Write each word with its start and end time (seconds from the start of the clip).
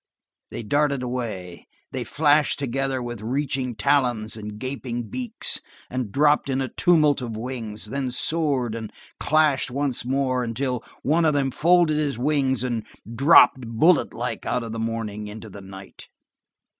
They 0.49 0.63
darted 0.63 1.03
away. 1.03 1.67
They 1.91 2.03
flashed 2.03 2.57
together 2.57 3.03
with 3.03 3.21
reaching 3.21 3.75
talons 3.75 4.35
and 4.35 4.57
gaping 4.57 5.11
beaks, 5.11 5.61
and 5.91 6.11
dropped 6.11 6.49
in 6.49 6.59
a 6.59 6.69
tumult 6.73 7.21
of 7.21 7.37
wings, 7.37 7.85
then 7.85 8.09
soared 8.09 8.73
and 8.73 8.91
clashed 9.19 9.69
once 9.69 10.03
more 10.03 10.43
until 10.43 10.83
one 11.03 11.23
of 11.23 11.35
them 11.35 11.51
folded 11.51 11.97
his 11.97 12.17
wings 12.17 12.63
and 12.63 12.83
dropped 13.13 13.61
bulletlike 13.61 14.43
out 14.43 14.63
of 14.63 14.71
the 14.71 14.79
morning 14.79 15.27
into 15.27 15.51
the 15.51 15.61
night. 15.61 16.07